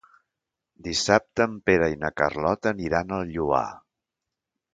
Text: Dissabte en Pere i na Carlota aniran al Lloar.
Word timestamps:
Dissabte 0.87 1.47
en 1.49 1.53
Pere 1.71 1.89
i 1.97 1.99
na 2.05 2.11
Carlota 2.23 2.73
aniran 2.73 3.15
al 3.19 3.31
Lloar. 3.37 3.63